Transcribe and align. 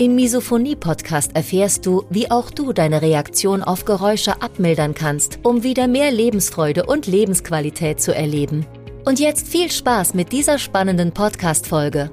Im 0.00 0.14
Misophonie-Podcast 0.14 1.36
erfährst 1.36 1.84
du, 1.84 2.06
wie 2.08 2.30
auch 2.30 2.50
du 2.50 2.72
deine 2.72 3.02
Reaktion 3.02 3.62
auf 3.62 3.84
Geräusche 3.84 4.40
abmildern 4.40 4.94
kannst, 4.94 5.40
um 5.42 5.62
wieder 5.62 5.88
mehr 5.88 6.10
Lebensfreude 6.10 6.86
und 6.86 7.06
Lebensqualität 7.06 8.00
zu 8.00 8.14
erleben. 8.14 8.64
Und 9.04 9.20
jetzt 9.20 9.46
viel 9.46 9.70
Spaß 9.70 10.14
mit 10.14 10.32
dieser 10.32 10.58
spannenden 10.58 11.12
Podcast-Folge. 11.12 12.10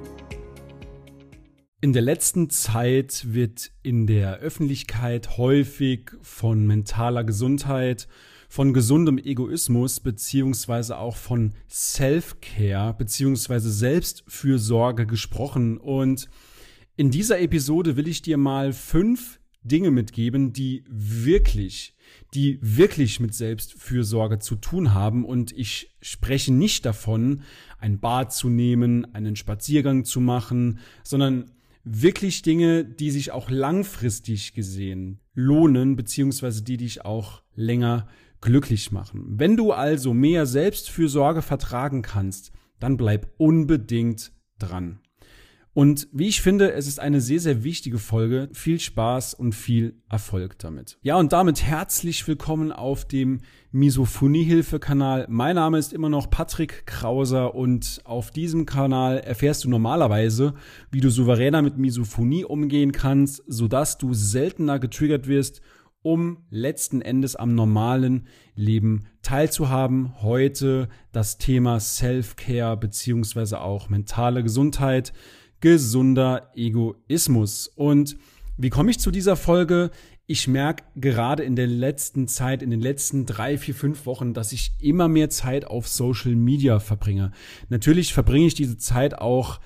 In 1.80 1.94
der 1.94 2.02
letzten 2.02 2.50
Zeit 2.50 3.22
wird 3.32 3.70
in 3.82 4.06
der 4.06 4.36
Öffentlichkeit 4.40 5.38
häufig 5.38 6.10
von 6.20 6.66
mentaler 6.66 7.24
Gesundheit, 7.24 8.06
von 8.50 8.74
gesundem 8.74 9.16
Egoismus 9.16 10.00
beziehungsweise 10.00 10.98
auch 10.98 11.16
von 11.16 11.54
Self-Care 11.70 12.92
beziehungsweise 12.98 13.72
Selbstfürsorge 13.72 15.06
gesprochen 15.06 15.78
und 15.78 16.28
in 16.98 17.12
dieser 17.12 17.40
Episode 17.40 17.96
will 17.96 18.08
ich 18.08 18.22
dir 18.22 18.36
mal 18.36 18.72
fünf 18.72 19.38
Dinge 19.62 19.92
mitgeben, 19.92 20.52
die 20.52 20.82
wirklich, 20.88 21.94
die 22.34 22.58
wirklich 22.60 23.20
mit 23.20 23.34
Selbstfürsorge 23.34 24.40
zu 24.40 24.56
tun 24.56 24.94
haben. 24.94 25.24
Und 25.24 25.52
ich 25.52 25.96
spreche 26.02 26.52
nicht 26.52 26.84
davon, 26.84 27.42
ein 27.78 28.00
Bad 28.00 28.32
zu 28.32 28.48
nehmen, 28.48 29.14
einen 29.14 29.36
Spaziergang 29.36 30.04
zu 30.04 30.20
machen, 30.20 30.80
sondern 31.04 31.52
wirklich 31.84 32.42
Dinge, 32.42 32.84
die 32.84 33.12
sich 33.12 33.30
auch 33.30 33.48
langfristig 33.48 34.52
gesehen 34.52 35.20
lohnen, 35.34 35.94
beziehungsweise 35.94 36.64
die 36.64 36.78
dich 36.78 37.04
auch 37.04 37.42
länger 37.54 38.08
glücklich 38.40 38.90
machen. 38.90 39.38
Wenn 39.38 39.56
du 39.56 39.70
also 39.70 40.14
mehr 40.14 40.46
Selbstfürsorge 40.46 41.42
vertragen 41.42 42.02
kannst, 42.02 42.50
dann 42.80 42.96
bleib 42.96 43.32
unbedingt 43.36 44.32
dran. 44.58 44.98
Und 45.78 46.08
wie 46.10 46.26
ich 46.26 46.42
finde, 46.42 46.72
es 46.72 46.88
ist 46.88 46.98
eine 46.98 47.20
sehr, 47.20 47.38
sehr 47.38 47.62
wichtige 47.62 47.98
Folge. 47.98 48.48
Viel 48.52 48.80
Spaß 48.80 49.34
und 49.34 49.54
viel 49.54 49.94
Erfolg 50.08 50.58
damit. 50.58 50.98
Ja, 51.02 51.14
und 51.18 51.32
damit 51.32 51.62
herzlich 51.62 52.26
willkommen 52.26 52.72
auf 52.72 53.04
dem 53.04 53.42
Misophonie-Hilfe-Kanal. 53.70 55.26
Mein 55.28 55.54
Name 55.54 55.78
ist 55.78 55.92
immer 55.92 56.08
noch 56.08 56.30
Patrick 56.30 56.84
Krauser 56.84 57.54
und 57.54 58.00
auf 58.02 58.32
diesem 58.32 58.66
Kanal 58.66 59.18
erfährst 59.18 59.62
du 59.62 59.70
normalerweise, 59.70 60.54
wie 60.90 61.00
du 61.00 61.10
souveräner 61.10 61.62
mit 61.62 61.78
Misophonie 61.78 62.44
umgehen 62.44 62.90
kannst, 62.90 63.44
sodass 63.46 63.98
du 63.98 64.14
seltener 64.14 64.80
getriggert 64.80 65.28
wirst 65.28 65.60
um 66.02 66.38
letzten 66.50 67.02
Endes 67.02 67.36
am 67.36 67.54
normalen 67.54 68.26
Leben 68.56 69.06
teilzuhaben. 69.22 70.22
Heute 70.22 70.88
das 71.12 71.38
Thema 71.38 71.78
Self-Care 71.78 72.76
beziehungsweise 72.76 73.60
auch 73.60 73.88
mentale 73.88 74.42
Gesundheit 74.42 75.12
gesunder 75.60 76.50
Egoismus. 76.54 77.68
Und 77.68 78.16
wie 78.56 78.70
komme 78.70 78.90
ich 78.90 78.98
zu 78.98 79.10
dieser 79.10 79.36
Folge? 79.36 79.90
Ich 80.26 80.46
merke 80.46 80.84
gerade 80.94 81.42
in 81.42 81.56
der 81.56 81.66
letzten 81.66 82.28
Zeit, 82.28 82.62
in 82.62 82.70
den 82.70 82.80
letzten 82.80 83.24
drei, 83.24 83.56
vier, 83.56 83.74
fünf 83.74 84.04
Wochen, 84.04 84.34
dass 84.34 84.52
ich 84.52 84.72
immer 84.78 85.08
mehr 85.08 85.30
Zeit 85.30 85.64
auf 85.64 85.88
Social 85.88 86.34
Media 86.34 86.80
verbringe. 86.80 87.32
Natürlich 87.70 88.12
verbringe 88.12 88.46
ich 88.46 88.54
diese 88.54 88.76
Zeit 88.76 89.18
auch 89.18 89.58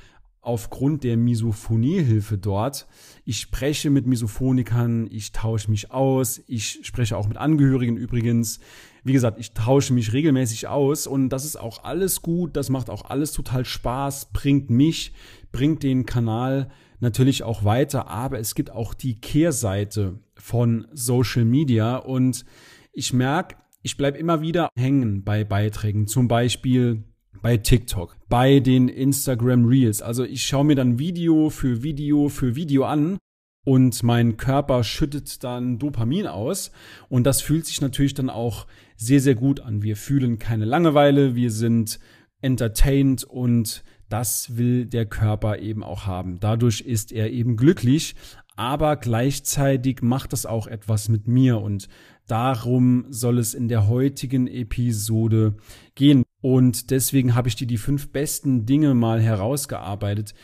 aufgrund 0.42 1.04
der 1.04 1.16
Misophoniehilfe 1.16 2.36
dort. 2.36 2.86
Ich 3.24 3.38
spreche 3.38 3.90
mit 3.90 4.06
Misophonikern, 4.06 5.08
ich 5.10 5.30
tausche 5.30 5.70
mich 5.70 5.92
aus, 5.92 6.42
ich 6.48 6.80
spreche 6.82 7.16
auch 7.16 7.28
mit 7.28 7.36
Angehörigen 7.38 7.96
übrigens. 7.96 8.58
Wie 9.04 9.12
gesagt, 9.12 9.38
ich 9.38 9.52
tausche 9.54 9.92
mich 9.92 10.12
regelmäßig 10.12 10.66
aus 10.66 11.06
und 11.06 11.28
das 11.28 11.44
ist 11.44 11.58
auch 11.58 11.84
alles 11.84 12.22
gut, 12.22 12.56
das 12.56 12.70
macht 12.70 12.90
auch 12.90 13.04
alles 13.04 13.32
total 13.32 13.64
Spaß, 13.64 14.32
bringt 14.32 14.68
mich, 14.68 15.12
bringt 15.52 15.82
den 15.82 16.06
Kanal 16.06 16.70
natürlich 17.00 17.42
auch 17.42 17.64
weiter, 17.64 18.08
aber 18.08 18.38
es 18.38 18.54
gibt 18.54 18.70
auch 18.70 18.94
die 18.94 19.20
Kehrseite 19.20 20.18
von 20.34 20.86
Social 20.92 21.44
Media 21.44 21.96
und 21.96 22.44
ich 22.92 23.12
merke, 23.12 23.56
ich 23.82 23.96
bleibe 23.96 24.18
immer 24.18 24.40
wieder 24.40 24.68
hängen 24.76 25.24
bei 25.24 25.44
Beiträgen, 25.44 26.06
zum 26.06 26.28
Beispiel 26.28 27.04
bei 27.42 27.56
TikTok, 27.56 28.16
bei 28.28 28.60
den 28.60 28.88
Instagram 28.88 29.66
Reels. 29.66 30.00
Also 30.00 30.24
ich 30.24 30.44
schaue 30.44 30.64
mir 30.64 30.76
dann 30.76 30.98
Video 30.98 31.50
für 31.50 31.82
Video 31.82 32.28
für 32.28 32.54
Video 32.54 32.84
an 32.84 33.18
und 33.64 34.02
mein 34.02 34.36
Körper 34.36 34.84
schüttet 34.84 35.42
dann 35.42 35.78
Dopamin 35.78 36.28
aus 36.28 36.70
und 37.08 37.24
das 37.24 37.40
fühlt 37.40 37.66
sich 37.66 37.80
natürlich 37.80 38.14
dann 38.14 38.30
auch 38.30 38.66
sehr, 38.96 39.20
sehr 39.20 39.34
gut 39.34 39.60
an. 39.60 39.82
Wir 39.82 39.96
fühlen 39.96 40.38
keine 40.38 40.64
Langeweile, 40.64 41.34
wir 41.34 41.50
sind 41.50 41.98
entertained 42.40 43.24
und 43.24 43.82
das 44.12 44.58
will 44.58 44.84
der 44.84 45.06
Körper 45.06 45.58
eben 45.58 45.82
auch 45.82 46.06
haben. 46.06 46.38
Dadurch 46.38 46.82
ist 46.82 47.12
er 47.12 47.30
eben 47.30 47.56
glücklich, 47.56 48.14
aber 48.56 48.96
gleichzeitig 48.96 50.02
macht 50.02 50.34
das 50.34 50.44
auch 50.44 50.66
etwas 50.66 51.08
mit 51.08 51.26
mir 51.26 51.58
und 51.58 51.88
darum 52.26 53.06
soll 53.08 53.38
es 53.38 53.54
in 53.54 53.68
der 53.68 53.88
heutigen 53.88 54.46
Episode 54.46 55.54
gehen. 55.94 56.24
Und 56.42 56.90
deswegen 56.90 57.34
habe 57.34 57.48
ich 57.48 57.56
dir 57.56 57.66
die 57.66 57.78
fünf 57.78 58.10
besten 58.10 58.66
Dinge 58.66 58.92
mal 58.92 59.22
herausgearbeitet, 59.22 60.34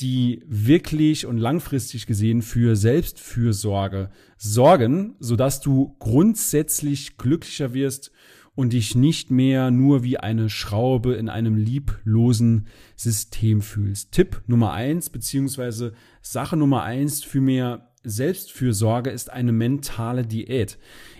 die 0.00 0.42
wirklich 0.46 1.26
und 1.26 1.36
langfristig 1.36 2.06
gesehen 2.06 2.40
für 2.40 2.76
Selbstfürsorge 2.76 4.10
sorgen, 4.38 5.16
sodass 5.18 5.60
du 5.60 5.96
grundsätzlich 5.98 7.18
glücklicher 7.18 7.74
wirst 7.74 8.10
und 8.58 8.72
dich 8.72 8.96
nicht 8.96 9.30
mehr 9.30 9.70
nur 9.70 10.02
wie 10.02 10.16
eine 10.16 10.50
Schraube 10.50 11.14
in 11.14 11.28
einem 11.28 11.54
lieblosen 11.54 12.66
System 12.96 13.62
fühlst. 13.62 14.10
Tipp 14.10 14.42
Nummer 14.48 14.72
eins, 14.72 15.10
beziehungsweise 15.10 15.92
Sache 16.22 16.56
Nummer 16.56 16.82
eins 16.82 17.22
für 17.22 17.40
mehr 17.40 17.92
Selbstfürsorge 18.02 19.10
ist 19.10 19.30
eine 19.30 19.52
mentale 19.52 20.26
Diät. 20.26 20.76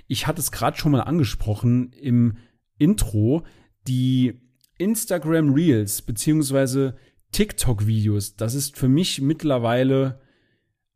Ich 0.09 0.26
hatte 0.26 0.41
es 0.41 0.50
gerade 0.50 0.76
schon 0.76 0.91
mal 0.91 1.03
angesprochen 1.03 1.93
im 1.93 2.38
Intro, 2.76 3.44
die 3.87 4.41
Instagram 4.76 5.55
Reels, 5.55 6.03
beziehungsweise 6.03 6.97
TikTok-Videos, 7.31 8.34
das 8.34 8.55
ist 8.55 8.76
für 8.76 8.88
mich 8.88 9.20
mittlerweile 9.20 10.19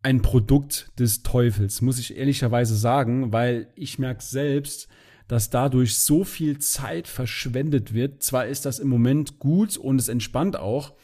ein 0.02 0.22
Produkt 0.22 0.90
des 0.98 1.22
Teufels, 1.22 1.82
muss 1.82 2.00
ich 2.00 2.16
ehrlicherweise 2.16 2.74
sagen, 2.74 3.32
weil 3.32 3.68
ich 3.76 4.00
merke 4.00 4.24
selbst, 4.24 4.88
dass 5.28 5.50
dadurch 5.50 5.96
so 5.96 6.24
viel 6.24 6.58
Zeit 6.58 7.08
verschwendet 7.08 7.94
wird. 7.94 8.22
Zwar 8.22 8.46
ist 8.46 8.66
das 8.66 8.78
im 8.78 8.88
Moment 8.88 9.38
gut 9.38 9.76
und 9.76 10.00
es 10.00 10.08
entspannt 10.08 10.56
auch, 10.56 10.94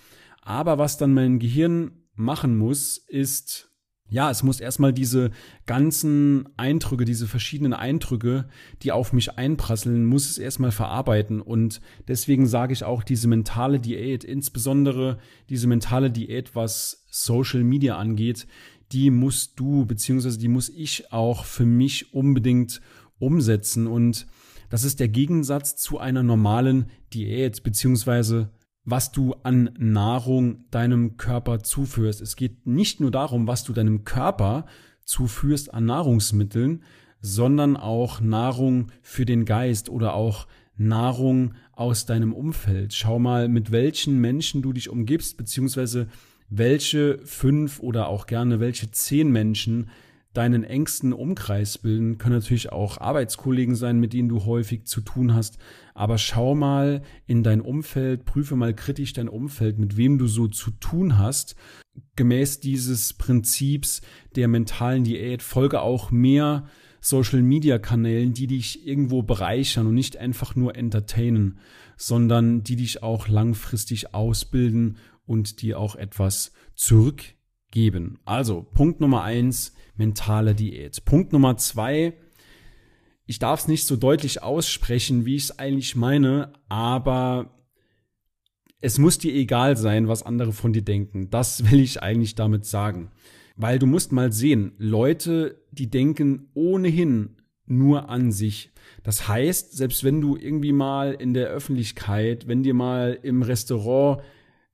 aber 0.43 0.79
was 0.79 0.97
dann 0.97 1.13
mein 1.15 1.39
Gehirn 1.39 1.93
machen 2.15 2.57
muss, 2.57 2.97
ist, 2.97 3.71
ja, 4.11 4.31
es 4.31 4.43
muss 4.43 4.61
erstmal 4.61 4.93
diese 4.93 5.31
ganzen 5.67 6.49
Eindrücke, 6.57 7.05
diese 7.05 7.27
verschiedenen 7.27 7.75
Eindrücke, 7.75 8.49
die 8.83 8.93
auf 8.93 9.13
mich 9.13 9.37
einprasseln, 9.37 10.07
muss 10.07 10.31
es 10.31 10.39
erstmal 10.39 10.73
verarbeiten. 10.73 11.43
Und 11.43 11.81
deswegen 12.09 12.47
sage 12.47 12.73
ich 12.73 12.85
auch, 12.85 13.03
diese 13.03 13.29
mentale 13.29 13.79
Diät, 13.79 14.25
insbesondere 14.25 15.19
diese 15.51 15.67
mentale 15.67 16.11
Diät, 16.11 16.55
was 16.55 17.05
Social 17.11 17.63
Media 17.63 17.99
angeht, 17.99 18.47
die 18.93 19.11
musst 19.11 19.61
du, 19.61 19.85
beziehungsweise 19.85 20.39
die 20.39 20.49
muss 20.49 20.71
ich 20.71 21.13
auch 21.13 21.45
für 21.45 21.67
mich 21.67 22.15
unbedingt 22.15 22.81
umsetzen. 23.19 23.87
Und 23.87 24.27
das 24.71 24.85
ist 24.85 25.01
der 25.01 25.09
Gegensatz 25.09 25.77
zu 25.77 25.99
einer 25.99 26.23
normalen 26.23 26.87
Diät, 27.13 27.63
beziehungsweise 27.63 28.51
was 28.85 29.13
du 29.13 29.35
an 29.43 29.71
Nahrung 29.79 30.65
deinem 30.71 31.19
Körper 31.19 31.63
zuführst. 31.63 32.23
Es 32.23 32.37
geht 32.37 32.67
nicht 32.67 33.01
nur 33.01 33.11
darum, 33.11 33.47
was 33.47 33.65
du 33.65 33.75
deinem 33.75 34.05
Körper 34.05 34.65
zuführst 35.05 35.75
an 35.75 35.85
Nahrungsmitteln, 35.85 36.83
sondern 37.21 37.77
auch 37.77 38.21
Nahrung 38.21 38.91
für 39.03 39.27
den 39.27 39.45
Geist 39.45 39.91
oder 39.91 40.15
auch 40.15 40.47
Nahrung 40.77 41.55
aus 41.73 42.07
deinem 42.07 42.33
Umfeld. 42.33 42.95
Schau 42.95 43.19
mal, 43.19 43.49
mit 43.49 43.73
welchen 43.73 44.21
Menschen 44.21 44.63
du 44.63 44.73
dich 44.73 44.89
umgibst, 44.89 45.37
beziehungsweise 45.37 46.07
welche 46.49 47.19
fünf 47.25 47.81
oder 47.81 48.09
auch 48.09 48.27
gerne 48.27 48.61
welche 48.61 48.91
zehn 48.91 49.31
Menschen 49.31 49.91
deinen 50.39 50.63
engsten 50.63 51.13
Umkreis 51.13 51.79
bilden, 51.79 52.17
können 52.17 52.37
natürlich 52.37 52.71
auch 52.71 52.99
Arbeitskollegen 52.99 53.75
sein, 53.75 53.99
mit 53.99 54.13
denen 54.13 54.29
du 54.29 54.45
häufig 54.45 54.87
zu 54.87 55.01
tun 55.01 55.35
hast. 55.35 55.59
Aber 55.95 56.17
schau 56.17 56.55
mal 56.55 57.03
in 57.27 57.43
dein 57.43 57.61
Umfeld, 57.61 58.25
prüfe 58.25 58.55
mal 58.55 58.73
kritisch 58.73 59.13
dein 59.13 59.29
Umfeld, 59.29 59.81
mit 59.81 59.97
wem 59.97 60.17
du 60.17 60.29
so 60.29 60.47
zu 60.47 60.71
tun 60.71 61.19
hast. 61.19 61.57
Gemäß 62.15 62.61
dieses 62.61 63.15
Prinzips 63.15 64.01
der 64.37 64.47
mentalen 64.47 65.03
Diät 65.03 65.43
folge 65.43 65.81
auch 65.81 66.13
mehr 66.13 66.69
Social 67.01 67.43
Media 67.43 67.81
Kanälen, 67.81 68.33
die 68.33 68.47
dich 68.47 68.87
irgendwo 68.87 69.23
bereichern 69.23 69.89
und 69.89 69.95
nicht 69.95 70.19
einfach 70.19 70.55
nur 70.55 70.77
entertainen, 70.77 71.59
sondern 71.97 72.63
die 72.63 72.77
dich 72.77 73.03
auch 73.03 73.27
langfristig 73.27 74.15
ausbilden 74.15 74.99
und 75.27 75.63
dir 75.63 75.81
auch 75.81 75.97
etwas 75.97 76.53
zurückgeben. 76.77 78.21
Also 78.25 78.63
Punkt 78.63 79.01
Nummer 79.01 79.25
eins, 79.25 79.75
mentale 79.99 80.55
Diät. 80.55 81.05
Punkt 81.05 81.33
Nummer 81.33 81.57
zwei, 81.57 82.15
ich 83.27 83.39
darf 83.39 83.61
es 83.61 83.69
nicht 83.69 83.87
so 83.87 83.97
deutlich 83.97 84.43
aussprechen, 84.43 85.27
wie 85.27 85.37
ich 85.37 85.45
es 85.45 85.59
eigentlich 85.59 85.97
meine, 85.97 86.53
aber 86.69 87.55
es 88.81 88.99
muss 88.99 89.19
dir 89.19 89.35
egal 89.35 89.77
sein, 89.77 90.09
was 90.09 90.23
andere 90.23 90.53
von 90.53 90.73
dir 90.73 90.83
denken. 90.83 91.31
Das 91.31 91.71
will 91.71 91.81
ich 91.81 92.03
eigentlich 92.03 92.35
damit 92.37 92.65
sagen. 92.65 93.11
Weil 93.57 93.79
du 93.79 93.87
musst 93.87 94.13
mal 94.13 94.33
sehen, 94.33 94.73
Leute, 94.79 95.61
die 95.73 95.91
denken 95.91 96.49
ohnehin 96.55 97.37
nur 97.67 98.09
an 98.09 98.33
sich. 98.33 98.71
Das 99.03 99.29
heißt, 99.29 99.77
selbst 99.77 100.05
wenn 100.05 100.21
du 100.21 100.37
irgendwie 100.37 100.73
mal 100.73 101.13
in 101.13 101.35
der 101.35 101.49
Öffentlichkeit, 101.49 102.49
wenn 102.49 102.63
dir 102.63 102.75
mal 102.75 103.19
im 103.23 103.43
Restaurant 103.43 104.23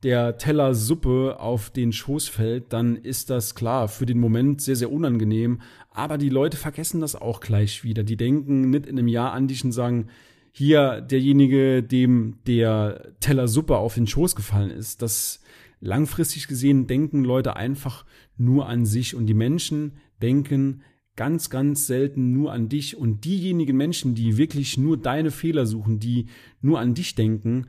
der 0.05 0.37
Teller 0.37 0.75
Suppe 0.75 1.41
auf 1.41 1.71
den 1.71 1.93
Schoß 1.93 2.29
fällt, 2.29 2.73
dann 2.73 2.97
ist 2.97 3.31
das 3.31 3.55
klar 3.55 3.89
für 3.89 4.07
den 4.07 4.21
Moment 4.21 4.61
sehr, 4.61 4.77
sehr 4.77 4.93
unangenehm. 4.93 5.63
Aber 5.91 6.19
die 6.19 6.29
Leute 6.29 6.57
vergessen 6.57 7.01
das 7.01 7.17
auch 7.17 7.41
gleich 7.41 7.83
wieder. 7.85 8.05
Die 8.05 8.17
denken 8.17 8.71
nicht 8.71 8.87
in 8.87 8.99
einem 8.99 9.09
Jahr 9.09 9.33
an 9.33 9.49
dich 9.49 9.65
und 9.65 9.73
sagen, 9.73 10.09
hier 10.53 11.01
derjenige, 11.01 11.83
dem 11.83 12.37
der 12.47 13.15
Teller 13.19 13.49
Suppe 13.49 13.79
auf 13.79 13.95
den 13.95 14.07
Schoß 14.07 14.37
gefallen 14.37 14.71
ist. 14.71 15.03
Das 15.03 15.41
langfristig 15.81 16.47
gesehen 16.47 16.87
denken 16.87 17.25
Leute 17.25 17.57
einfach 17.57 18.05
nur 18.37 18.69
an 18.69 18.85
sich 18.87 19.17
und 19.17 19.27
die 19.27 19.35
Menschen 19.35 19.95
denken 20.23 20.83
ganz, 21.17 21.49
ganz 21.49 21.87
selten 21.87 22.33
nur 22.33 22.53
an 22.53 22.69
dich 22.69 22.97
und 22.97 23.25
diejenigen 23.25 23.77
Menschen, 23.77 24.15
die 24.15 24.37
wirklich 24.37 24.77
nur 24.77 24.97
deine 24.97 25.31
Fehler 25.31 25.67
suchen, 25.67 25.99
die 25.99 26.27
nur 26.61 26.79
an 26.79 26.95
dich 26.95 27.15
denken, 27.15 27.67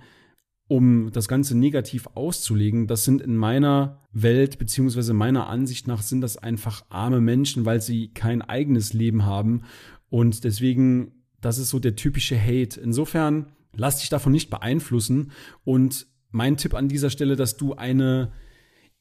um 0.67 1.11
das 1.11 1.27
Ganze 1.27 1.57
negativ 1.57 2.07
auszulegen, 2.15 2.87
das 2.87 3.03
sind 3.03 3.21
in 3.21 3.37
meiner 3.37 4.01
Welt 4.11 4.57
beziehungsweise 4.57 5.13
meiner 5.13 5.47
Ansicht 5.47 5.87
nach 5.87 6.01
sind 6.01 6.21
das 6.21 6.37
einfach 6.37 6.85
arme 6.89 7.21
Menschen, 7.21 7.65
weil 7.65 7.81
sie 7.81 8.09
kein 8.09 8.41
eigenes 8.41 8.93
Leben 8.93 9.25
haben 9.25 9.61
und 10.09 10.43
deswegen, 10.43 11.11
das 11.41 11.57
ist 11.57 11.69
so 11.69 11.79
der 11.79 11.95
typische 11.95 12.39
Hate. 12.39 12.79
Insofern 12.79 13.47
lass 13.75 13.99
dich 13.99 14.09
davon 14.09 14.31
nicht 14.31 14.49
beeinflussen 14.49 15.31
und 15.63 16.07
mein 16.31 16.57
Tipp 16.57 16.73
an 16.73 16.87
dieser 16.87 17.09
Stelle, 17.09 17.35
dass 17.35 17.57
du 17.57 17.75
eine 17.75 18.31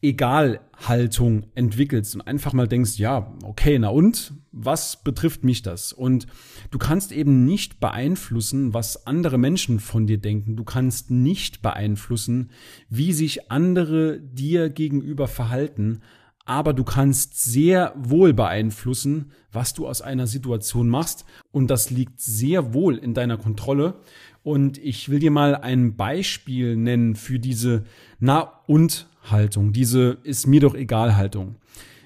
Egalhaltung 0.04 1.46
entwickelst 1.54 2.14
und 2.14 2.20
einfach 2.20 2.52
mal 2.52 2.68
denkst, 2.68 2.98
ja, 2.98 3.32
okay, 3.42 3.78
na 3.78 3.88
und, 3.88 4.34
was 4.52 5.02
betrifft 5.02 5.44
mich 5.44 5.62
das? 5.62 5.92
Und 5.92 6.26
du 6.70 6.78
kannst 6.78 7.10
eben 7.10 7.44
nicht 7.46 7.80
beeinflussen, 7.80 8.74
was 8.74 9.06
andere 9.06 9.38
Menschen 9.38 9.80
von 9.80 10.06
dir 10.06 10.18
denken. 10.18 10.56
Du 10.56 10.64
kannst 10.64 11.10
nicht 11.10 11.62
beeinflussen, 11.62 12.50
wie 12.90 13.12
sich 13.12 13.50
andere 13.50 14.20
dir 14.20 14.68
gegenüber 14.68 15.26
verhalten. 15.26 16.02
Aber 16.44 16.74
du 16.74 16.84
kannst 16.84 17.42
sehr 17.42 17.94
wohl 17.96 18.34
beeinflussen, 18.34 19.32
was 19.50 19.72
du 19.72 19.88
aus 19.88 20.02
einer 20.02 20.26
Situation 20.26 20.90
machst. 20.90 21.24
Und 21.50 21.68
das 21.68 21.90
liegt 21.90 22.20
sehr 22.20 22.74
wohl 22.74 22.98
in 22.98 23.14
deiner 23.14 23.38
Kontrolle. 23.38 24.00
Und 24.42 24.76
ich 24.76 25.08
will 25.08 25.20
dir 25.20 25.30
mal 25.30 25.56
ein 25.56 25.96
Beispiel 25.96 26.76
nennen 26.76 27.16
für 27.16 27.38
diese 27.38 27.84
Na 28.20 28.60
und 28.66 29.08
Haltung, 29.30 29.72
diese 29.72 30.18
ist 30.22 30.46
mir 30.46 30.60
doch 30.60 30.74
egal 30.74 31.16
Haltung. 31.16 31.56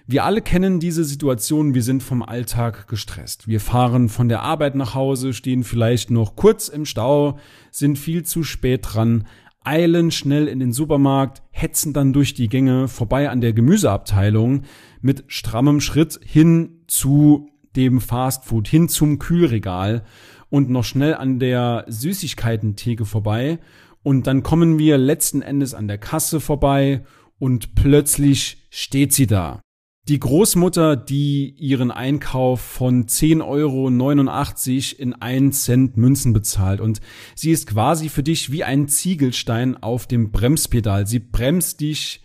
Wir 0.06 0.24
alle 0.24 0.40
kennen 0.40 0.80
diese 0.80 1.04
Situation, 1.04 1.74
wir 1.74 1.82
sind 1.82 2.02
vom 2.02 2.22
Alltag 2.22 2.88
gestresst. 2.88 3.46
Wir 3.46 3.60
fahren 3.60 4.08
von 4.08 4.30
der 4.30 4.42
Arbeit 4.42 4.74
nach 4.74 4.94
Hause, 4.94 5.34
stehen 5.34 5.64
vielleicht 5.64 6.10
noch 6.10 6.34
kurz 6.34 6.68
im 6.68 6.86
Stau, 6.86 7.38
sind 7.70 7.98
viel 7.98 8.22
zu 8.22 8.42
spät 8.42 8.80
dran, 8.84 9.26
eilen 9.64 10.10
schnell 10.10 10.48
in 10.48 10.60
den 10.60 10.72
Supermarkt, 10.72 11.42
hetzen 11.50 11.92
dann 11.92 12.14
durch 12.14 12.32
die 12.32 12.48
Gänge 12.48 12.88
vorbei 12.88 13.28
an 13.28 13.42
der 13.42 13.52
Gemüseabteilung 13.52 14.62
mit 15.02 15.24
strammem 15.26 15.82
Schritt 15.82 16.18
hin 16.24 16.80
zu 16.86 17.50
dem 17.76 18.00
Fastfood, 18.00 18.66
hin 18.66 18.88
zum 18.88 19.18
Kühlregal 19.18 20.04
und 20.48 20.70
noch 20.70 20.84
schnell 20.84 21.14
an 21.14 21.38
der 21.38 21.84
Süßigkeitentheke 21.86 23.04
vorbei 23.04 23.58
und 24.02 24.26
dann 24.26 24.42
kommen 24.42 24.78
wir 24.78 24.98
letzten 24.98 25.42
Endes 25.42 25.74
an 25.74 25.88
der 25.88 25.98
Kasse 25.98 26.40
vorbei 26.40 27.04
und 27.38 27.74
plötzlich 27.74 28.66
steht 28.70 29.12
sie 29.12 29.26
da. 29.26 29.60
Die 30.08 30.18
Großmutter, 30.18 30.96
die 30.96 31.50
ihren 31.58 31.90
Einkauf 31.90 32.62
von 32.62 33.04
10,89 33.04 33.44
Euro 33.46 33.88
in 35.02 35.12
1 35.12 35.64
Cent 35.64 35.96
Münzen 35.98 36.32
bezahlt. 36.32 36.80
Und 36.80 37.02
sie 37.34 37.50
ist 37.50 37.66
quasi 37.66 38.08
für 38.08 38.22
dich 38.22 38.50
wie 38.50 38.64
ein 38.64 38.88
Ziegelstein 38.88 39.76
auf 39.76 40.06
dem 40.06 40.30
Bremspedal. 40.30 41.06
Sie 41.06 41.18
bremst 41.18 41.80
dich 41.80 42.22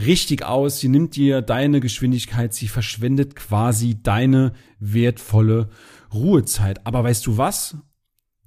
richtig 0.00 0.46
aus, 0.46 0.80
sie 0.80 0.88
nimmt 0.88 1.14
dir 1.14 1.42
deine 1.42 1.80
Geschwindigkeit, 1.80 2.54
sie 2.54 2.68
verschwendet 2.68 3.36
quasi 3.36 4.02
deine 4.02 4.54
wertvolle 4.78 5.68
Ruhezeit. 6.14 6.86
Aber 6.86 7.04
weißt 7.04 7.26
du 7.26 7.36
was? 7.36 7.76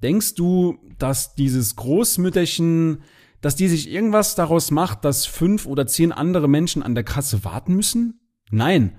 Denkst 0.02 0.34
du, 0.34 0.78
dass 0.98 1.34
dieses 1.34 1.76
Großmütterchen, 1.76 3.02
dass 3.40 3.56
die 3.56 3.68
sich 3.68 3.90
irgendwas 3.90 4.34
daraus 4.34 4.70
macht, 4.70 5.04
dass 5.04 5.26
fünf 5.26 5.66
oder 5.66 5.86
zehn 5.86 6.12
andere 6.12 6.48
Menschen 6.48 6.82
an 6.82 6.94
der 6.94 7.04
Kasse 7.04 7.44
warten 7.44 7.74
müssen? 7.74 8.20
Nein. 8.50 8.98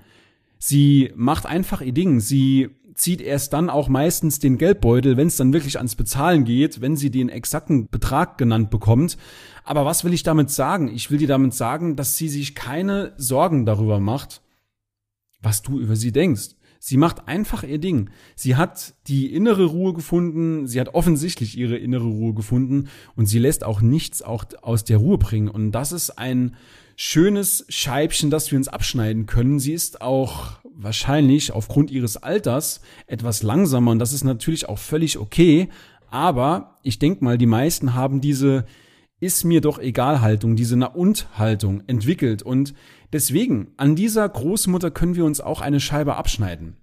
Sie 0.58 1.12
macht 1.16 1.44
einfach 1.44 1.80
ihr 1.80 1.92
Ding. 1.92 2.20
Sie 2.20 2.70
zieht 2.94 3.20
erst 3.20 3.52
dann 3.52 3.70
auch 3.70 3.88
meistens 3.88 4.38
den 4.38 4.58
Geldbeutel, 4.58 5.16
wenn 5.16 5.26
es 5.26 5.36
dann 5.36 5.52
wirklich 5.52 5.78
ans 5.78 5.96
Bezahlen 5.96 6.44
geht, 6.44 6.80
wenn 6.80 6.96
sie 6.96 7.10
den 7.10 7.28
exakten 7.28 7.88
Betrag 7.88 8.38
genannt 8.38 8.70
bekommt. 8.70 9.16
Aber 9.64 9.84
was 9.84 10.04
will 10.04 10.12
ich 10.12 10.22
damit 10.22 10.50
sagen? 10.50 10.88
Ich 10.88 11.10
will 11.10 11.18
dir 11.18 11.28
damit 11.28 11.54
sagen, 11.54 11.96
dass 11.96 12.16
sie 12.16 12.28
sich 12.28 12.54
keine 12.54 13.12
Sorgen 13.16 13.66
darüber 13.66 13.98
macht, 13.98 14.42
was 15.40 15.62
du 15.62 15.80
über 15.80 15.96
sie 15.96 16.12
denkst. 16.12 16.50
Sie 16.84 16.96
macht 16.96 17.28
einfach 17.28 17.62
ihr 17.62 17.78
Ding. 17.78 18.10
Sie 18.34 18.56
hat 18.56 18.94
die 19.06 19.32
innere 19.32 19.66
Ruhe 19.66 19.92
gefunden, 19.92 20.66
sie 20.66 20.80
hat 20.80 20.94
offensichtlich 20.94 21.56
ihre 21.56 21.76
innere 21.76 22.08
Ruhe 22.08 22.34
gefunden 22.34 22.88
und 23.14 23.26
sie 23.26 23.38
lässt 23.38 23.62
auch 23.62 23.82
nichts 23.82 24.20
auch 24.20 24.44
aus 24.62 24.82
der 24.82 24.96
Ruhe 24.96 25.16
bringen. 25.16 25.46
Und 25.46 25.70
das 25.70 25.92
ist 25.92 26.18
ein 26.18 26.56
schönes 26.96 27.64
Scheibchen, 27.68 28.30
das 28.30 28.50
wir 28.50 28.58
uns 28.58 28.66
abschneiden 28.66 29.26
können. 29.26 29.60
Sie 29.60 29.72
ist 29.72 30.00
auch 30.02 30.54
wahrscheinlich 30.74 31.52
aufgrund 31.52 31.92
ihres 31.92 32.16
Alters 32.16 32.80
etwas 33.06 33.44
langsamer 33.44 33.92
und 33.92 34.00
das 34.00 34.12
ist 34.12 34.24
natürlich 34.24 34.68
auch 34.68 34.80
völlig 34.80 35.18
okay. 35.18 35.68
Aber 36.10 36.80
ich 36.82 36.98
denke 36.98 37.22
mal, 37.22 37.38
die 37.38 37.46
meisten 37.46 37.94
haben 37.94 38.20
diese 38.20 38.64
ist 39.20 39.44
mir 39.44 39.60
doch 39.60 39.78
egal 39.78 40.20
Haltung, 40.20 40.56
diese 40.56 40.76
Na 40.76 40.86
und 40.86 41.28
Haltung 41.38 41.84
entwickelt 41.86 42.42
und 42.42 42.74
deswegen 43.12 43.72
an 43.76 43.96
dieser 43.96 44.28
Großmutter 44.28 44.90
können 44.90 45.16
wir 45.16 45.24
uns 45.24 45.40
auch 45.40 45.60
eine 45.60 45.80
Scheibe 45.80 46.16
abschneiden. 46.16 46.76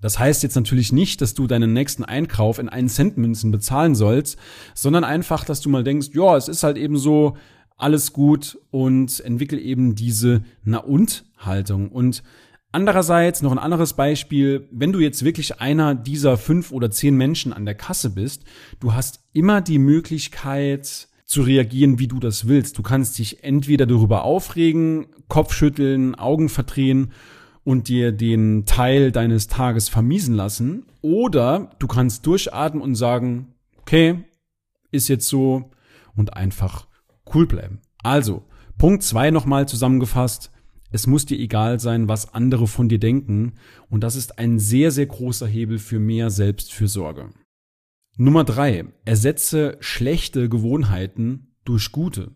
Das 0.00 0.18
heißt 0.18 0.42
jetzt 0.42 0.54
natürlich 0.54 0.92
nicht, 0.92 1.22
dass 1.22 1.32
du 1.32 1.46
deinen 1.46 1.72
nächsten 1.72 2.04
Einkauf 2.04 2.58
in 2.58 2.68
einen 2.68 2.88
Cent 2.88 3.16
Münzen 3.16 3.50
bezahlen 3.50 3.94
sollst, 3.94 4.38
sondern 4.74 5.02
einfach, 5.02 5.44
dass 5.44 5.62
du 5.62 5.70
mal 5.70 5.82
denkst, 5.82 6.10
ja, 6.12 6.36
es 6.36 6.48
ist 6.48 6.62
halt 6.62 6.76
eben 6.76 6.98
so, 6.98 7.36
alles 7.76 8.12
gut 8.12 8.58
und 8.70 9.20
entwickel 9.20 9.58
eben 9.58 9.94
diese 9.94 10.44
Na 10.62 10.78
und 10.78 11.24
Haltung 11.38 11.90
und 11.90 12.22
Andererseits 12.74 13.40
noch 13.40 13.52
ein 13.52 13.60
anderes 13.60 13.92
Beispiel, 13.92 14.68
wenn 14.72 14.90
du 14.90 14.98
jetzt 14.98 15.24
wirklich 15.24 15.60
einer 15.60 15.94
dieser 15.94 16.36
fünf 16.36 16.72
oder 16.72 16.90
zehn 16.90 17.16
Menschen 17.16 17.52
an 17.52 17.64
der 17.64 17.76
Kasse 17.76 18.10
bist, 18.10 18.42
du 18.80 18.94
hast 18.94 19.20
immer 19.32 19.60
die 19.60 19.78
Möglichkeit, 19.78 21.06
zu 21.24 21.42
reagieren, 21.42 21.98
wie 21.98 22.08
du 22.08 22.18
das 22.18 22.46
willst. 22.46 22.78
Du 22.78 22.82
kannst 22.82 23.18
dich 23.18 23.42
entweder 23.42 23.86
darüber 23.86 24.24
aufregen, 24.24 25.06
Kopfschütteln, 25.28 26.14
Augen 26.14 26.48
verdrehen 26.48 27.12
und 27.64 27.88
dir 27.88 28.12
den 28.12 28.66
Teil 28.66 29.10
deines 29.10 29.46
Tages 29.46 29.88
vermiesen 29.88 30.34
lassen, 30.34 30.86
oder 31.00 31.70
du 31.78 31.86
kannst 31.86 32.26
durchatmen 32.26 32.82
und 32.82 32.94
sagen, 32.94 33.54
okay, 33.80 34.24
ist 34.90 35.08
jetzt 35.08 35.28
so 35.28 35.70
und 36.14 36.34
einfach 36.34 36.86
cool 37.34 37.46
bleiben. 37.46 37.80
Also, 38.02 38.44
Punkt 38.78 39.02
zwei 39.02 39.30
nochmal 39.30 39.66
zusammengefasst. 39.66 40.50
Es 40.90 41.06
muss 41.06 41.26
dir 41.26 41.38
egal 41.38 41.80
sein, 41.80 42.06
was 42.06 42.34
andere 42.34 42.66
von 42.66 42.88
dir 42.88 43.00
denken. 43.00 43.54
Und 43.90 44.02
das 44.02 44.14
ist 44.14 44.38
ein 44.38 44.58
sehr, 44.58 44.90
sehr 44.90 45.06
großer 45.06 45.46
Hebel 45.46 45.78
für 45.78 45.98
mehr 45.98 46.30
Selbstfürsorge. 46.30 47.30
Nummer 48.16 48.44
drei: 48.44 48.84
Ersetze 49.04 49.76
schlechte 49.80 50.48
Gewohnheiten 50.48 51.48
durch 51.64 51.90
gute. 51.90 52.30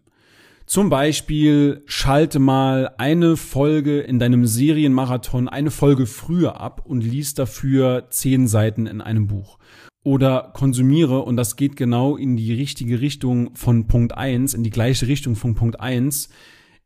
Zum 0.66 0.90
Beispiel 0.90 1.82
schalte 1.86 2.40
mal 2.40 2.94
eine 2.98 3.36
Folge 3.36 4.00
in 4.00 4.18
deinem 4.18 4.44
Serienmarathon 4.44 5.48
eine 5.48 5.70
Folge 5.70 6.06
früher 6.06 6.60
ab 6.60 6.82
und 6.84 7.02
lies 7.02 7.34
dafür 7.34 8.08
zehn 8.10 8.48
Seiten 8.48 8.86
in 8.86 9.00
einem 9.00 9.28
Buch. 9.28 9.58
Oder 10.04 10.50
konsumiere, 10.52 11.20
und 11.20 11.36
das 11.36 11.56
geht 11.56 11.76
genau 11.76 12.16
in 12.16 12.36
die 12.36 12.52
richtige 12.52 13.00
Richtung 13.00 13.54
von 13.54 13.86
Punkt 13.86 14.16
eins, 14.16 14.54
in 14.54 14.64
die 14.64 14.70
gleiche 14.70 15.06
Richtung 15.06 15.36
von 15.36 15.54
Punkt 15.54 15.80
eins, 15.80 16.28